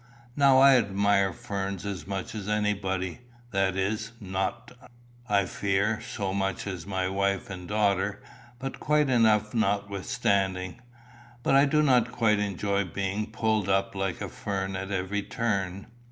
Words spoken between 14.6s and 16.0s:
at every turn.